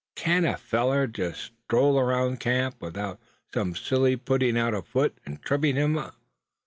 [0.15, 3.19] "Can't a feller just stroll around camp without
[3.53, 6.15] some silly putting out a foot, and tripping him up?